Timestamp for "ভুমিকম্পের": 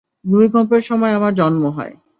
0.25-0.81